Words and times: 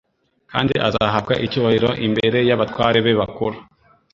kandi 0.51 0.73
azahabwa 0.87 1.33
icyubahiro 1.45 1.89
imbere 2.07 2.39
y'abatware 2.47 2.99
be 3.05 3.13
bakuru." 3.19 3.57